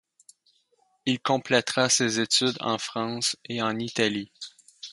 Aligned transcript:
Il 1.05 1.19
complétera 1.21 1.87
ses 1.87 2.19
études 2.21 2.57
en 2.61 2.79
France 2.79 3.35
et 3.45 3.61
en 3.61 3.77
Italie. 3.77 4.31